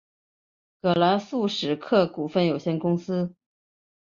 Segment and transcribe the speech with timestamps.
[0.81, 3.35] 葛兰素史克股份有限公司。